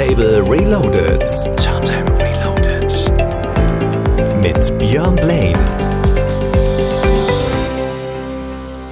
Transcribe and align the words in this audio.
Turntable 0.00 0.40
Reloaded. 0.50 1.20
Turntable 1.58 2.16
Reloaded. 2.16 2.90
Mit 4.40 4.78
Björn 4.78 5.14
Blaine. 5.16 5.58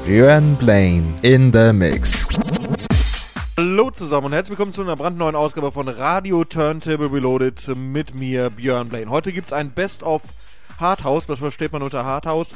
Björn 0.04 0.54
Blaine 0.56 1.14
in 1.22 1.50
the 1.50 1.72
Mix. 1.72 2.28
Hallo 3.56 3.90
zusammen 3.90 4.26
und 4.26 4.32
herzlich 4.34 4.58
willkommen 4.58 4.74
zu 4.74 4.82
einer 4.82 4.96
brandneuen 4.96 5.34
Ausgabe 5.34 5.72
von 5.72 5.88
Radio 5.88 6.44
Turntable 6.44 7.10
Reloaded 7.10 7.74
mit 7.74 8.14
mir, 8.14 8.50
Björn 8.50 8.90
Blaine. 8.90 9.10
Heute 9.10 9.32
gibt 9.32 9.46
es 9.46 9.54
ein 9.54 9.70
Best-of 9.70 10.20
Hardhouse, 10.78 11.26
was 11.30 11.38
versteht 11.38 11.72
man 11.72 11.82
unter 11.82 12.04
Hardhouse? 12.04 12.54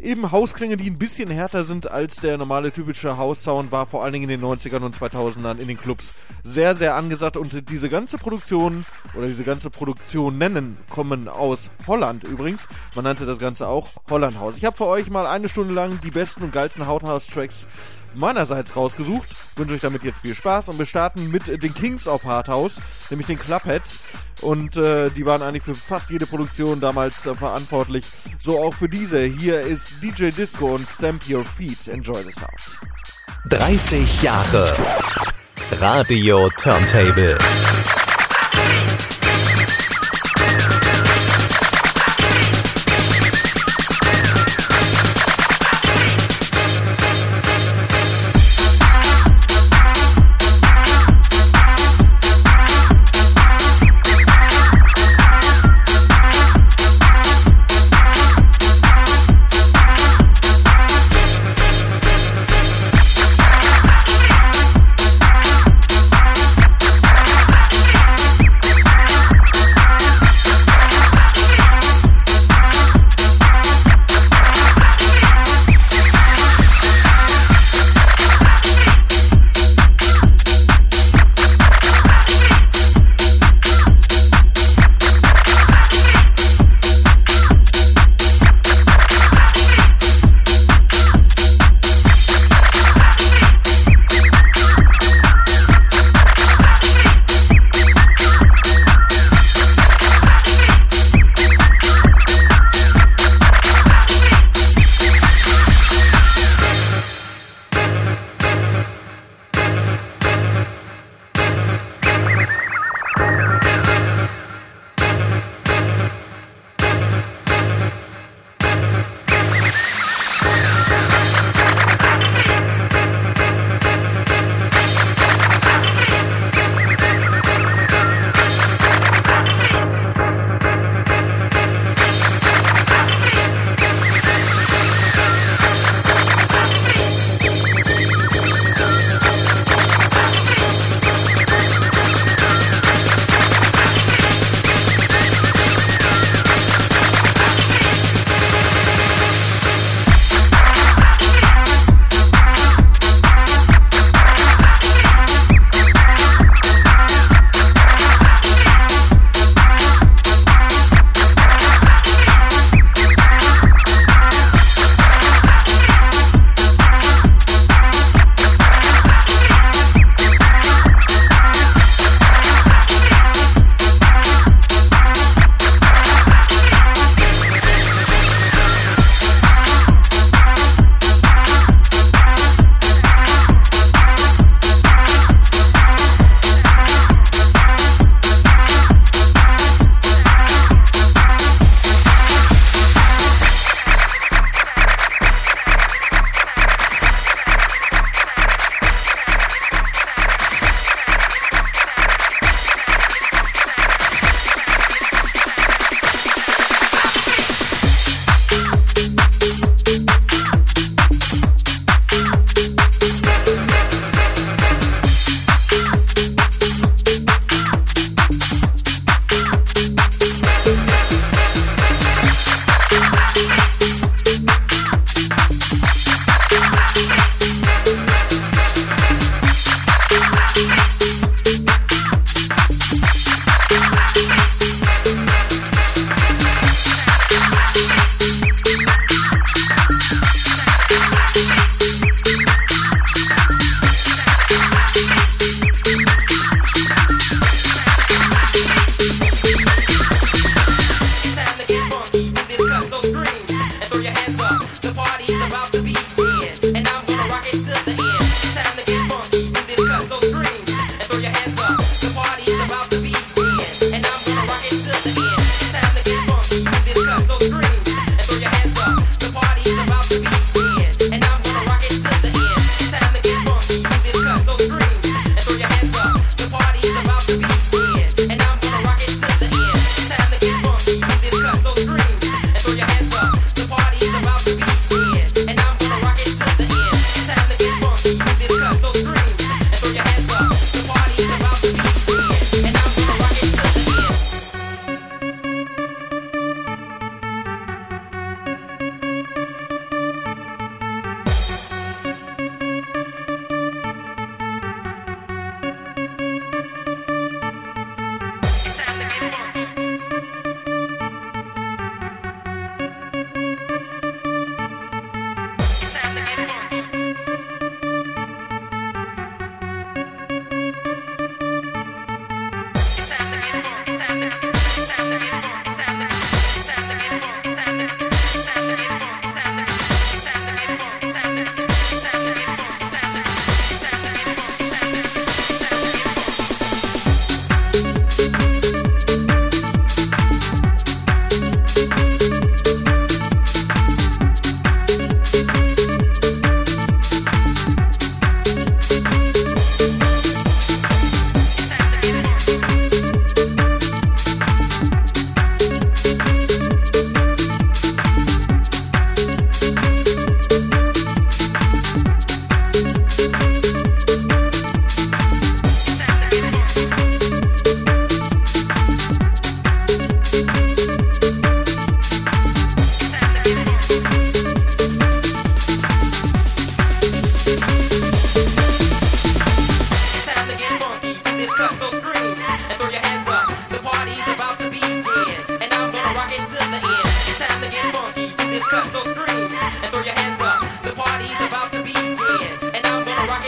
Eben 0.00 0.30
Hausklänge, 0.30 0.76
die 0.76 0.88
ein 0.88 0.96
bisschen 0.96 1.28
härter 1.28 1.64
sind 1.64 1.90
als 1.90 2.16
der 2.16 2.38
normale 2.38 2.70
typische 2.70 3.16
House-Sound, 3.16 3.72
war 3.72 3.84
vor 3.84 4.04
allen 4.04 4.12
Dingen 4.12 4.30
in 4.30 4.40
den 4.40 4.48
90ern 4.48 4.84
und 4.84 4.96
2000ern 4.96 5.58
in 5.58 5.66
den 5.66 5.76
Clubs 5.76 6.14
sehr, 6.44 6.76
sehr 6.76 6.94
angesagt. 6.94 7.36
Und 7.36 7.68
diese 7.68 7.88
ganze 7.88 8.16
Produktion 8.16 8.86
oder 9.16 9.26
diese 9.26 9.42
ganze 9.42 9.70
Produktion 9.70 10.38
nennen 10.38 10.78
kommen 10.88 11.26
aus 11.26 11.70
Holland 11.88 12.22
übrigens. 12.22 12.68
Man 12.94 13.04
nannte 13.04 13.26
das 13.26 13.40
Ganze 13.40 13.66
auch 13.66 13.88
Holland 14.08 14.38
House. 14.38 14.56
Ich 14.56 14.64
habe 14.64 14.76
für 14.76 14.86
euch 14.86 15.10
mal 15.10 15.26
eine 15.26 15.48
Stunde 15.48 15.74
lang 15.74 16.00
die 16.00 16.12
besten 16.12 16.44
und 16.44 16.52
geilsten 16.52 16.86
Hardhouse-Tracks 16.86 17.66
meinerseits 18.18 18.76
rausgesucht. 18.76 19.28
Wünsche 19.56 19.74
euch 19.74 19.80
damit 19.80 20.04
jetzt 20.04 20.20
viel 20.20 20.34
Spaß 20.34 20.68
und 20.68 20.78
wir 20.78 20.86
starten 20.86 21.30
mit 21.30 21.46
den 21.46 21.74
Kings 21.74 22.06
of 22.06 22.24
Hardhouse, 22.24 22.76
nämlich 23.10 23.26
den 23.26 23.38
Clubheads. 23.38 23.98
Und 24.40 24.76
äh, 24.76 25.10
die 25.10 25.26
waren 25.26 25.42
eigentlich 25.42 25.64
für 25.64 25.74
fast 25.74 26.10
jede 26.10 26.26
Produktion 26.26 26.80
damals 26.80 27.26
äh, 27.26 27.34
verantwortlich. 27.34 28.04
So 28.38 28.58
auch 28.58 28.74
für 28.74 28.88
diese. 28.88 29.22
Hier 29.24 29.60
ist 29.60 30.02
DJ 30.02 30.30
Disco 30.30 30.74
und 30.74 30.88
Stamp 30.88 31.28
Your 31.28 31.44
Feet. 31.44 31.88
Enjoy 31.88 32.22
the 32.22 32.32
sound. 32.32 32.78
30 33.48 34.22
Jahre 34.22 34.76
Radio 35.80 36.48
Turntable. 36.60 37.36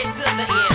it 0.01 0.13
to 0.13 0.35
the 0.37 0.47
end. 0.49 0.70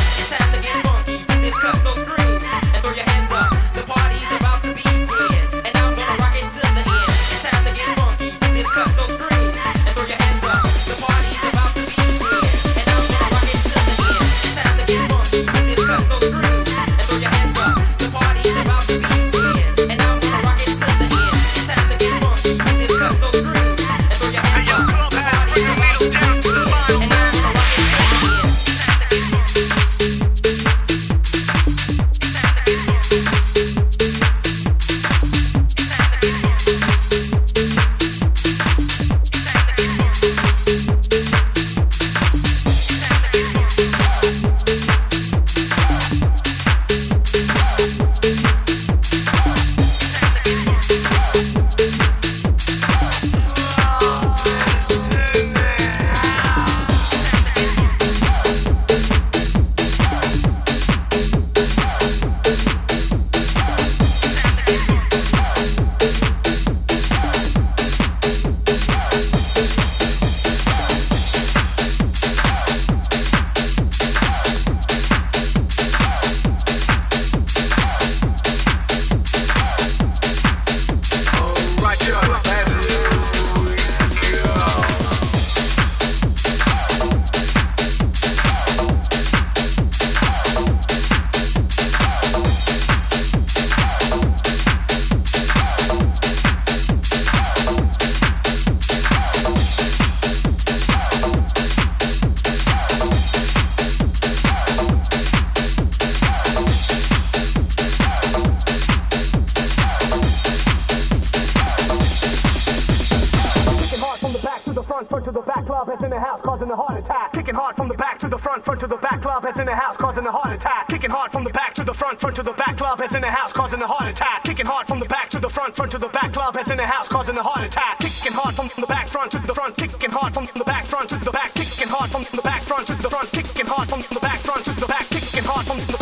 club 115.96 116.04
in 116.04 116.10
the 116.10 116.20
house, 116.20 116.40
causing 116.42 116.70
a 116.70 116.76
heart 116.76 116.98
attack. 116.98 117.32
Kicking 117.32 117.54
hard 117.54 117.76
from 117.76 117.88
the 117.88 117.94
back 117.94 118.20
to 118.20 118.28
the 118.28 118.38
front, 118.38 118.64
front 118.64 118.80
to 118.80 118.86
the 118.86 118.96
back, 118.96 119.20
club 119.22 119.42
heads 119.42 119.58
in 119.58 119.66
the 119.66 119.74
house, 119.74 119.96
causing 119.96 120.26
a 120.26 120.32
heart 120.32 120.54
attack. 120.54 120.88
Kicking 120.88 121.10
hard 121.10 121.32
from 121.32 121.44
the 121.44 121.50
back 121.50 121.74
to 121.74 121.84
the 121.84 121.94
front, 121.94 122.20
front 122.20 122.36
to 122.36 122.42
the 122.42 122.52
back, 122.52 122.76
club 122.76 122.98
heads 122.98 123.14
in 123.14 123.22
the 123.22 123.30
house, 123.30 123.52
causing 123.52 123.80
a 123.80 123.86
heart 123.86 124.08
attack. 124.10 124.44
Kicking 124.44 124.66
hard 124.66 124.86
from 124.86 125.00
the 125.00 125.06
back 125.06 125.30
to 125.30 125.38
the 125.38 125.48
front, 125.48 125.74
front 125.74 125.92
to 125.92 125.98
the 125.98 126.08
back, 126.08 126.32
club 126.32 126.54
heads 126.54 126.70
in 126.70 126.76
the 126.76 126.86
house, 126.86 127.08
causing 127.08 127.36
a 127.36 127.42
heart 127.42 127.64
attack. 127.64 127.98
Kicking 127.98 128.32
hard 128.32 128.54
from 128.54 128.68
the 128.76 128.86
back, 128.86 129.08
front 129.08 129.30
to 129.32 129.38
the 129.38 129.54
front, 129.54 129.76
kicking 129.76 130.10
hard 130.10 130.34
from 130.34 130.44
the 130.44 130.64
back, 130.64 130.84
front 130.84 131.08
to 131.08 131.16
the 131.16 131.30
back, 131.30 131.54
kicking 131.54 131.88
hard 131.88 132.10
from 132.10 132.22
the 132.36 132.42
back, 132.42 132.60
front 132.62 132.86
to 132.86 132.94
the 132.94 133.10
front, 133.10 133.30
kicking 133.32 133.66
hard 133.66 133.88
from 133.88 134.00
the 134.00 134.20
back, 134.20 134.38
front 134.38 134.64
to 134.64 134.72
the 134.80 134.86
back, 134.86 135.08
kicking 135.08 135.44
hard 135.44 135.64
from 135.64 135.78
the 135.78 135.95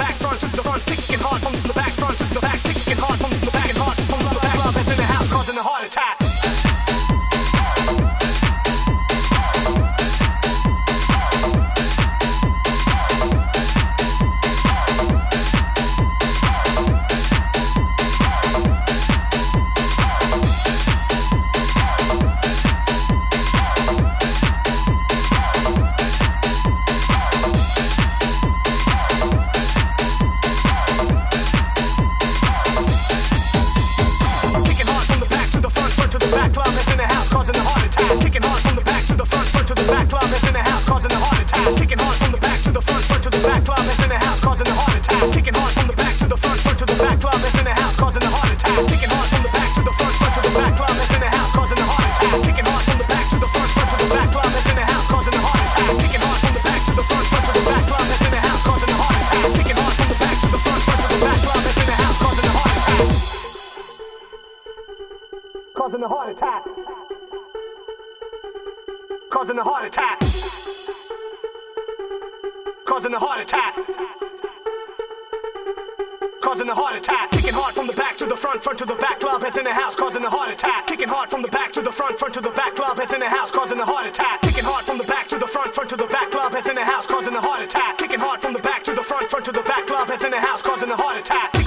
causing 76.54 76.70
a 76.70 76.75
heart 76.75 76.94
attack. 76.94 77.32
Kicking 77.32 77.52
hard 77.52 77.75
from 77.75 77.88
the 77.88 77.92
back 77.94 78.16
to 78.16 78.26
the 78.26 78.37
front, 78.37 78.62
front 78.62 78.78
to 78.78 78.84
the 78.87 78.94
back, 78.94 79.18
club 79.18 79.42
heads 79.42 79.56
in 79.56 79.64
the 79.64 79.75
house, 79.75 79.96
causing 79.96 80.23
a 80.23 80.30
heart 80.30 80.52
attack. 80.52 80.87
Kicking 80.87 81.08
hard 81.08 81.28
from 81.28 81.42
the 81.42 81.49
back 81.49 81.73
to 81.73 81.82
the 81.82 81.90
front, 81.90 82.16
front 82.16 82.32
to 82.34 82.40
the 82.40 82.50
back, 82.50 82.76
club 82.76 82.96
heads 82.96 83.12
in 83.12 83.18
the 83.18 83.28
house, 83.28 83.50
causing 83.50 83.80
a 83.80 83.84
heart 83.84 84.06
attack. 84.06 84.40
Kicking 84.42 84.62
hard 84.62 84.84
from 84.84 84.99
the 84.99 85.04
back 85.04 85.26
to 85.26 85.37
the 85.37 85.49
front, 85.49 85.75
front 85.75 85.90
to 85.90 85.96
the 85.96 86.06
back, 86.06 86.30
club 86.30 86.52
heads 86.52 86.68
in 86.68 86.76
the 86.76 86.84
house, 86.84 87.08
causing 87.08 87.34
a 87.34 87.40
heart 87.40 87.61
attack. 87.61 87.99
Kicking 87.99 88.20
hard 88.20 88.40
from 88.40 88.52
the 88.52 88.61
back 88.61 88.84
to 88.84 88.94
the 88.94 89.02
front, 89.02 89.28
front 89.28 89.44
to 89.46 89.50
the 89.50 89.62
back, 89.62 89.84
club 89.88 90.06
heads 90.06 90.23
in 90.23 90.30
the 90.30 90.38
house, 90.38 90.62
causing 90.62 90.90
a 90.92 90.96
heart 90.96 91.18
attack. 91.18 91.63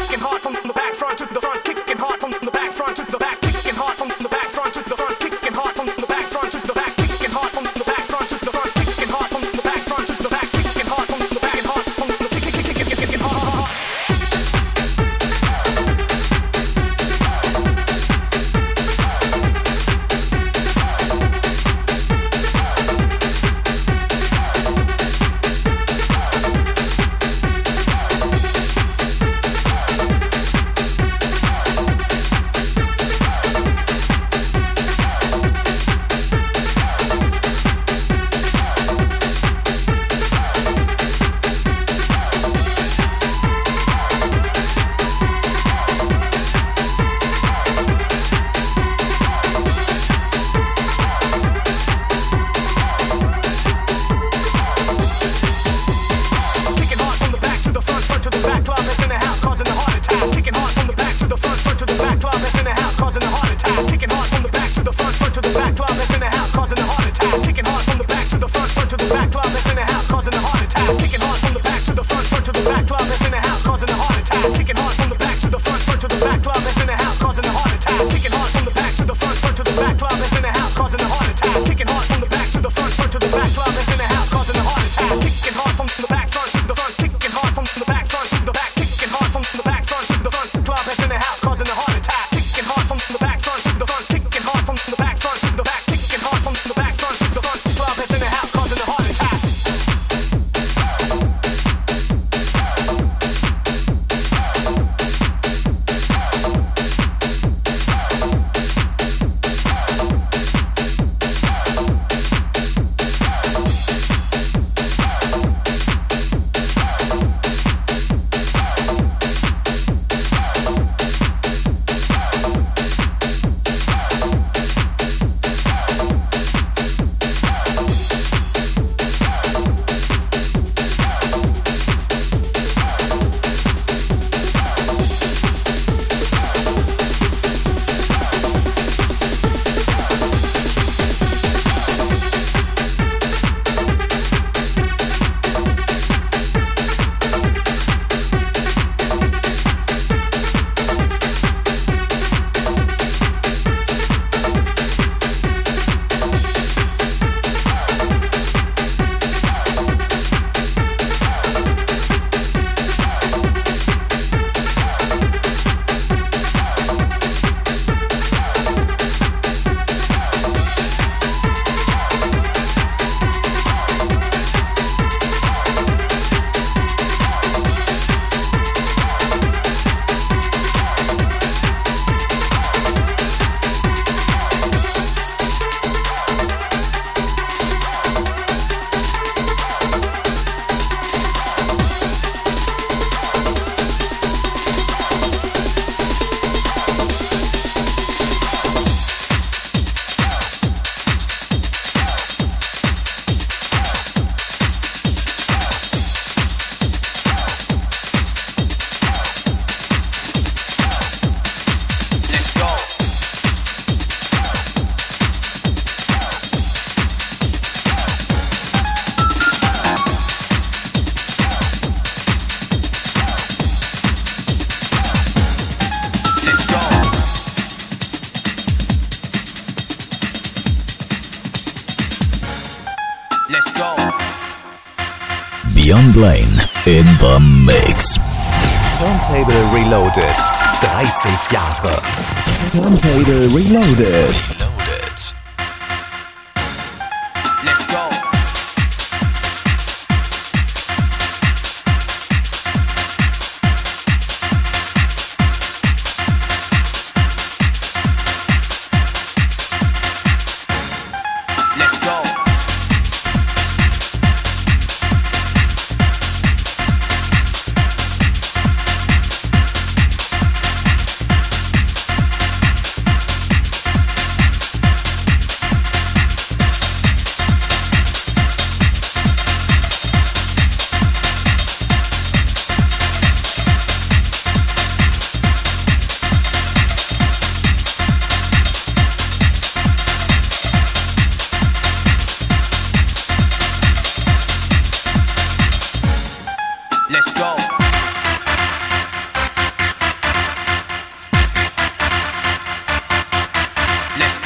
Turntable 242.78 243.48
Reloaded. 243.56 243.56
Reloaded. 243.56 244.67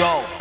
Go. 0.02 0.41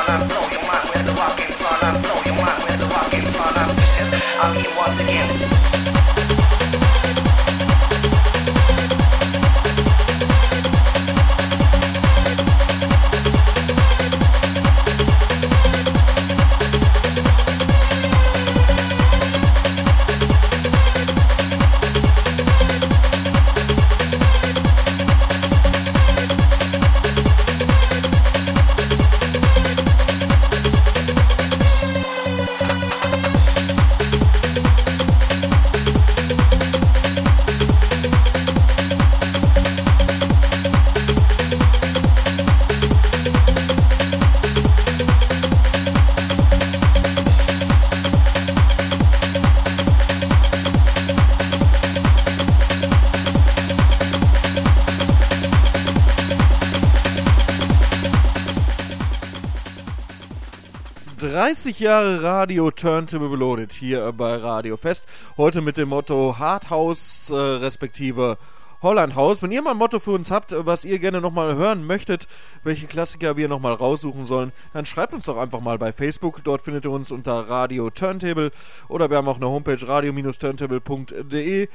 30 61.51 61.81
Jahre 61.81 62.23
Radio 62.23 62.71
Turntable 62.71 63.29
Reloaded 63.29 63.73
hier 63.73 64.13
bei 64.13 64.37
Radio 64.37 64.77
Fest. 64.77 65.05
Heute 65.35 65.59
mit 65.59 65.75
dem 65.75 65.89
Motto 65.89 66.37
Hardhouse 66.39 67.29
äh, 67.29 67.35
respektive 67.35 68.37
Hollandhaus. 68.81 69.43
Wenn 69.43 69.51
ihr 69.51 69.61
mal 69.61 69.71
ein 69.71 69.77
Motto 69.77 69.99
für 69.99 70.11
uns 70.11 70.31
habt, 70.31 70.53
äh, 70.53 70.65
was 70.65 70.85
ihr 70.85 70.97
gerne 70.99 71.19
nochmal 71.19 71.55
hören 71.55 71.85
möchtet, 71.85 72.29
welche 72.63 72.87
Klassiker 72.87 73.37
wir 73.37 73.47
nochmal 73.47 73.73
raussuchen 73.73 74.25
sollen, 74.25 74.51
dann 74.73 74.85
schreibt 74.85 75.13
uns 75.13 75.25
doch 75.25 75.37
einfach 75.37 75.59
mal 75.59 75.77
bei 75.77 75.93
Facebook. 75.93 76.43
Dort 76.43 76.61
findet 76.61 76.85
ihr 76.85 76.91
uns 76.91 77.11
unter 77.11 77.49
Radio 77.49 77.89
Turntable 77.89 78.51
oder 78.87 79.09
wir 79.09 79.17
haben 79.17 79.27
auch 79.27 79.37
eine 79.37 79.47
Homepage 79.47 79.87
radio-turntable.de 79.87 81.67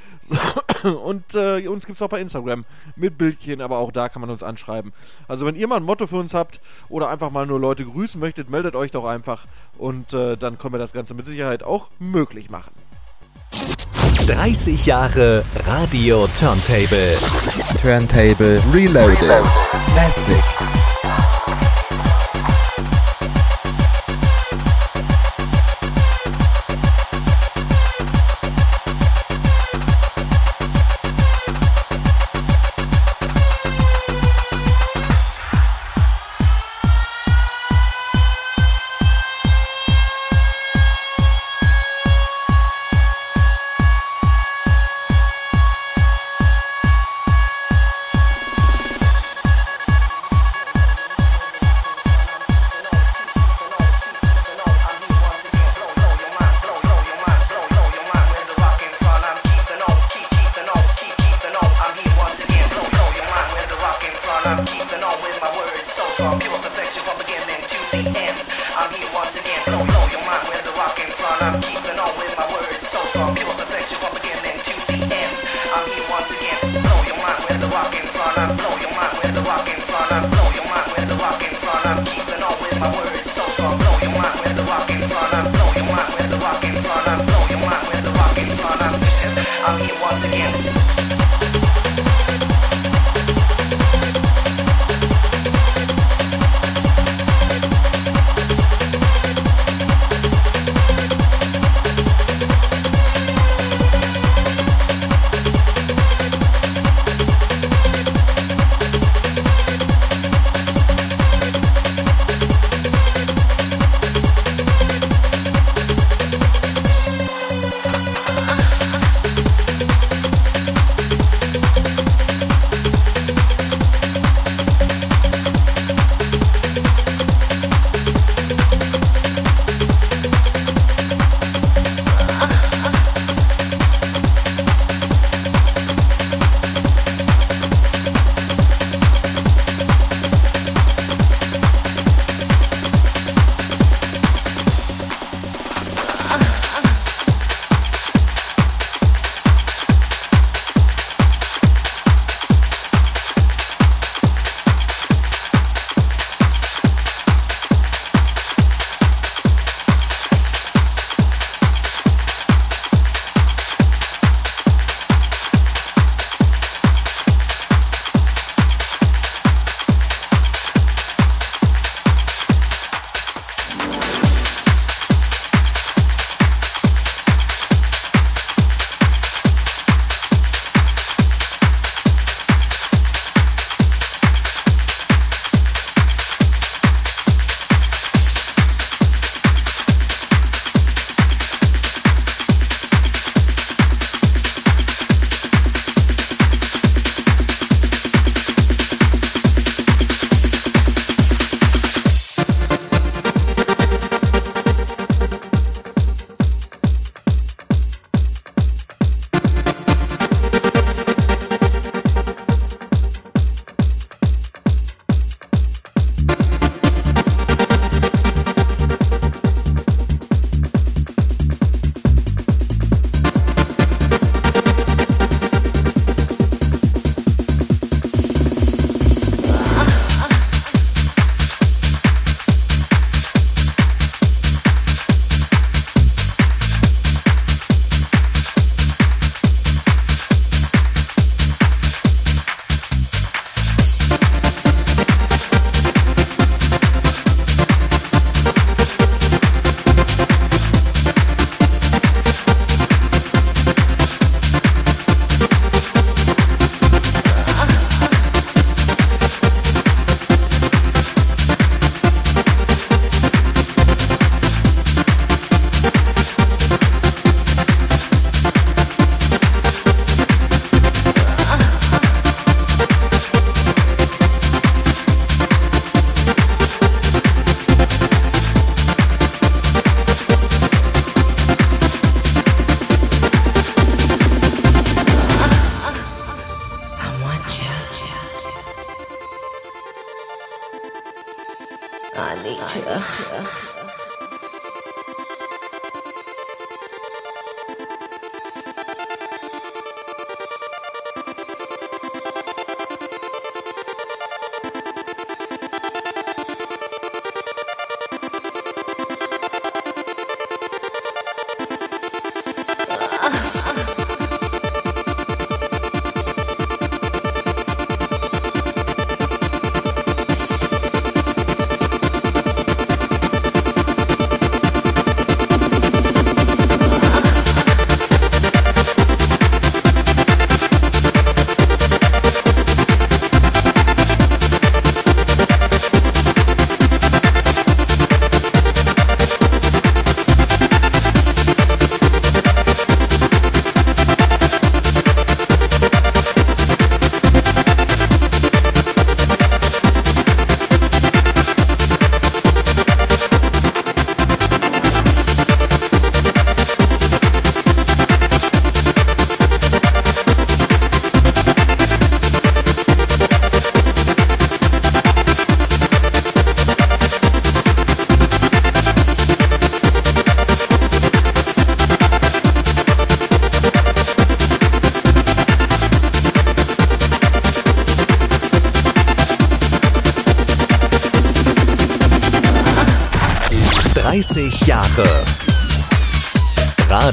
und 1.03 1.35
äh, 1.35 1.67
uns 1.67 1.85
gibt 1.85 1.97
es 1.97 2.01
auch 2.01 2.09
bei 2.09 2.21
Instagram 2.21 2.65
mit 2.95 3.17
Bildchen, 3.17 3.61
aber 3.61 3.77
auch 3.77 3.91
da 3.91 4.09
kann 4.09 4.21
man 4.21 4.29
uns 4.29 4.43
anschreiben. 4.43 4.93
Also 5.27 5.45
wenn 5.45 5.55
ihr 5.55 5.67
mal 5.67 5.77
ein 5.77 5.83
Motto 5.83 6.07
für 6.07 6.17
uns 6.17 6.33
habt 6.33 6.61
oder 6.89 7.09
einfach 7.09 7.31
mal 7.31 7.45
nur 7.45 7.59
Leute 7.59 7.85
grüßen 7.85 8.19
möchtet, 8.19 8.49
meldet 8.49 8.75
euch 8.75 8.91
doch 8.91 9.05
einfach 9.05 9.47
und 9.77 10.13
äh, 10.13 10.37
dann 10.37 10.57
können 10.57 10.73
wir 10.73 10.79
das 10.79 10.93
Ganze 10.93 11.13
mit 11.13 11.25
Sicherheit 11.25 11.63
auch 11.63 11.89
möglich 11.99 12.49
machen. 12.49 12.71
30 14.27 14.75
Jahre 14.75 15.41
Radio 15.65 16.27
Turntable. 16.27 17.15
Turntable 17.79 18.59
Reloaded. 18.73 19.17
Classic. 19.93 20.86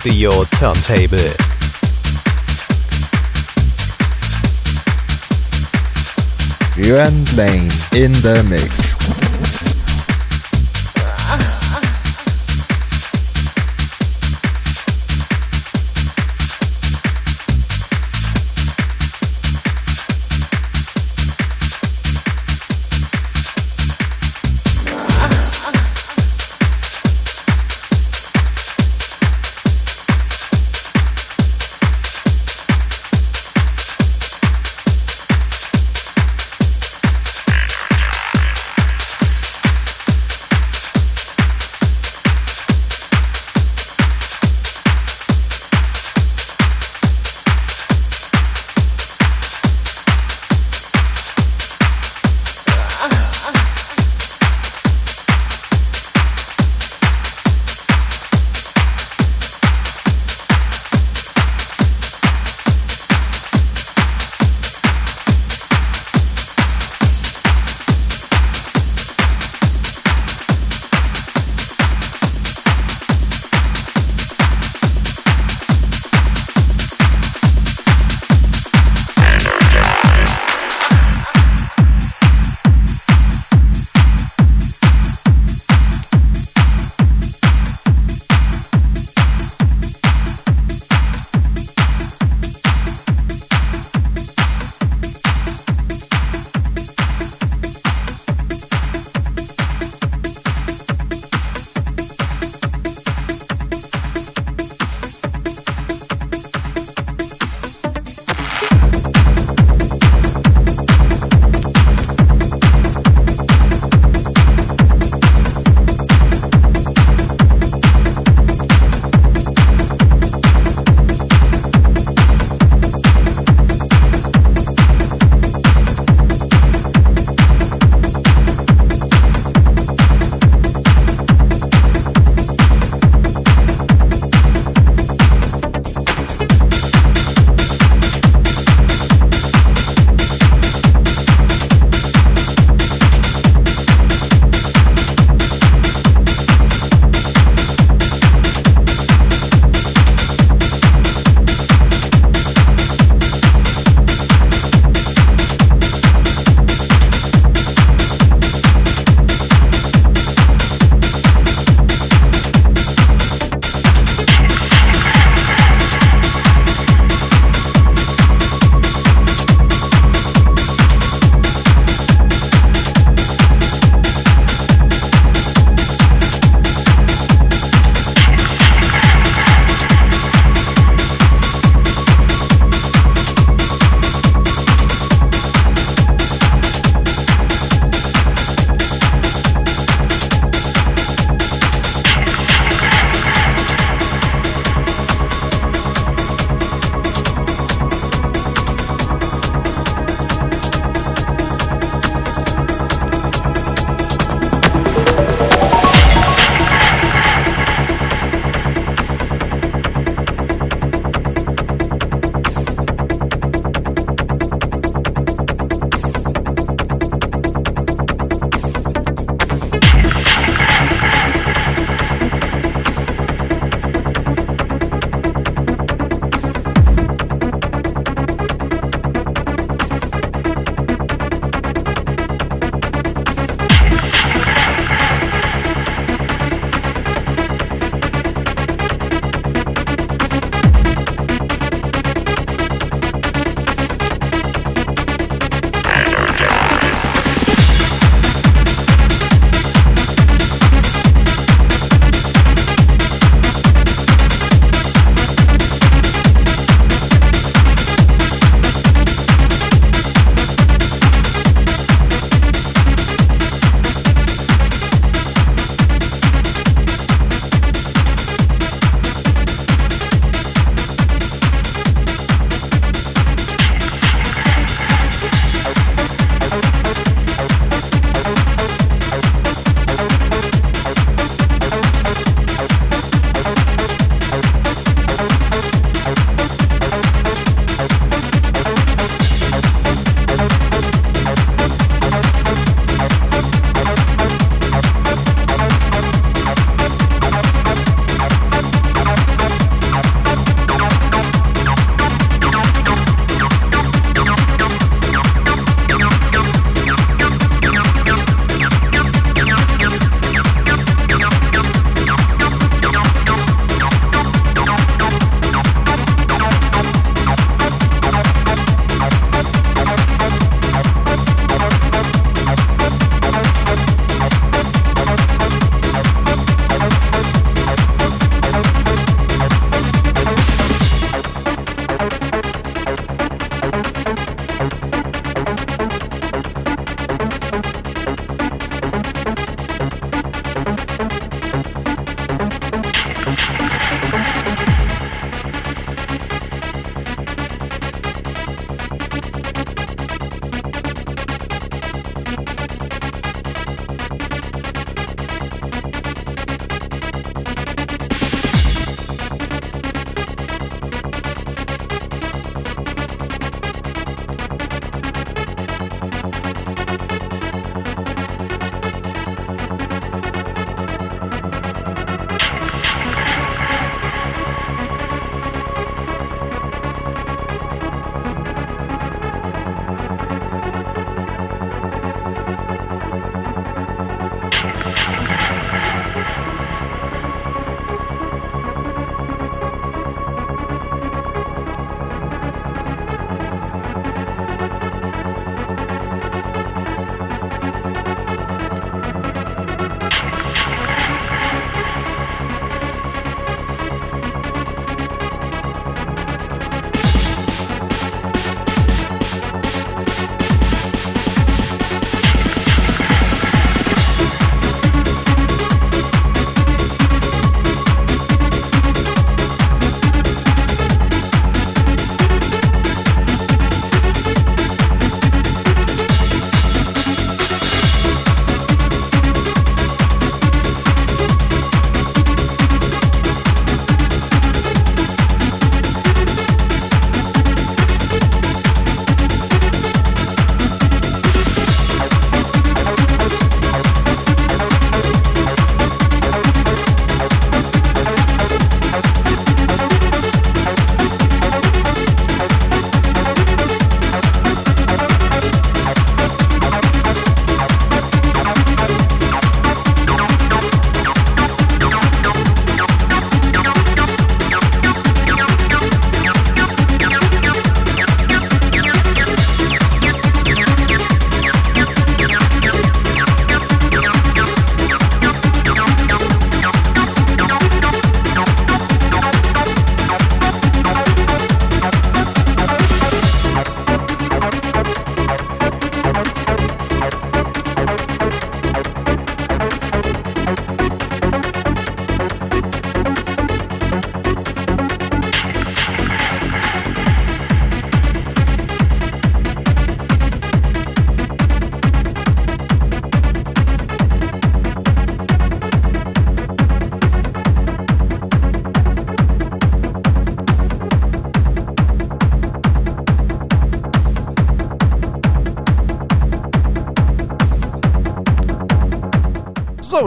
Radio 0.04 0.44
Turntable. 0.44 1.18
Björn 6.76 7.24
Blaine 7.34 7.72
in 7.94 8.12
the 8.20 8.46
mix. 8.50 8.83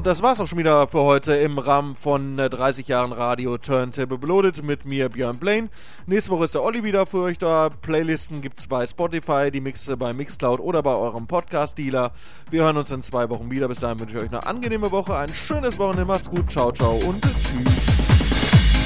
Das 0.08 0.22
war's 0.22 0.40
auch 0.40 0.48
schon 0.48 0.58
wieder 0.58 0.88
für 0.88 1.02
heute 1.02 1.34
im 1.36 1.60
Rahmen 1.60 1.94
von 1.98 2.40
äh, 2.40 2.50
30 2.50 2.88
Jahren 2.88 3.12
Radio 3.12 3.58
Turntable 3.58 4.18
Reloaded 4.22 4.64
mit 4.64 4.86
mir 4.86 5.10
Björn 5.10 5.38
Blaine. 5.38 5.68
Nächste 6.06 6.32
Woche 6.32 6.46
ist 6.46 6.54
der 6.54 6.64
Olli 6.64 6.82
wieder 6.86 7.06
für 7.06 7.24
euch 7.24 7.38
da. 7.38 7.68
Playlisten 7.82 8.42
gibt's 8.42 8.68
bei 8.68 8.88
Spotify, 8.88 9.52
die 9.52 9.60
Mixe 9.60 9.98
bei 9.98 10.14
Mixcloud 10.14 10.62
oder 10.62 10.82
bei 10.82 10.96
eurem 10.96 11.28
Podcast-Dealer. 11.28 12.14
Wir 12.50 12.64
hören 12.64 12.78
uns 12.78 12.90
in 12.90 13.04
zwei 13.04 13.30
Wochen 13.30 13.52
wieder. 13.52 13.68
Bis 13.68 13.80
dahin 13.80 14.00
wünsche 14.00 14.18
ich 14.18 14.24
euch 14.24 14.30
eine 14.30 14.48
angenehme 14.48 14.90
Woche, 14.92 15.14
ein 15.14 15.34
schönes 15.34 15.78
Wochenende. 15.78 16.06
Macht's 16.06 16.30
gut. 16.30 16.50
Ciao, 16.50 16.72
ciao 16.72 16.96
und 17.06 17.22
tschüss. 17.22 17.98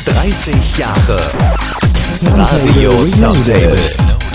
30 0.06 0.78
Jahre 0.80 1.20
Radio 2.36 2.92
Turntable. 3.16 4.31